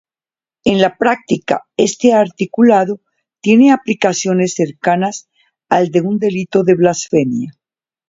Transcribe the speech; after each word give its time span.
En 0.65 0.81
la 0.81 0.97
práctica, 0.97 1.61
este 1.77 2.11
articulado 2.13 3.01
tiene 3.39 3.71
aplicaciones 3.71 4.55
cercanas 4.55 5.29
al 5.69 5.91
de 5.91 6.01
un 6.01 6.17
delito 6.17 6.63
de 6.63 6.73
blasfemia. 6.73 7.51